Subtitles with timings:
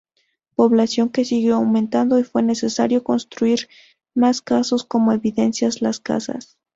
[0.55, 3.69] Población que siguió aumentando y fue necesario construir
[4.15, 6.57] más casas como evidencia las casas.